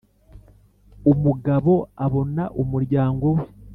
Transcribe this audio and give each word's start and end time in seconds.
umugabo 1.11 1.73
abona 2.05 2.43
umuryango 2.61 3.25
we 3.35 3.43